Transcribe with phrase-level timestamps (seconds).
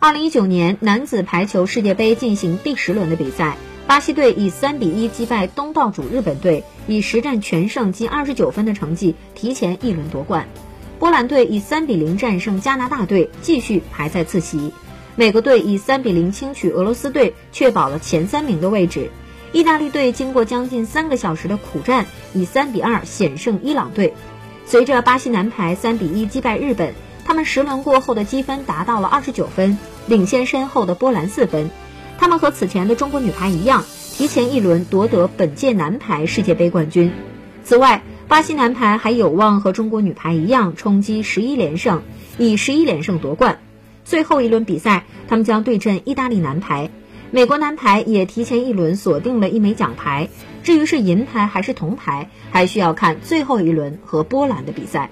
[0.00, 3.56] 二零一九年男子排球世界杯进行第十轮的比赛，
[3.88, 10.46] 巴西队以三比一击败东道主日本队，以实战全胜近二十九分的成绩提前一轮夺冠。
[11.00, 14.72] 波兰队以三比零战胜加拿大队，继续排在次席。
[15.16, 19.10] 美国队以三比零轻取俄罗斯队，确保了前三名的位置。
[19.52, 24.14] 意大利队经过将近三个小时的苦战，以三比二险胜伊朗队。
[24.64, 26.94] 随着巴西男排三比一击败日本。
[27.28, 29.76] 他们十轮过后的积分达到了二十九分，
[30.06, 31.68] 领先身后的波兰四分。
[32.16, 33.84] 他们和此前的中国女排一样，
[34.14, 37.12] 提前一轮夺得本届男排世界杯冠军。
[37.64, 42.00] 此外，巴西男排还有望和中国女排一样冲击十一连胜，
[42.38, 43.58] 以十一连胜夺冠。
[44.06, 46.88] 最后一轮比赛，他们将对阵意大利男排。
[47.30, 50.30] 美国男排也提前一轮锁定了一枚奖牌，
[50.62, 55.10] 至于是银牌还是铜牌，还需要看最后一轮和波兰的比赛。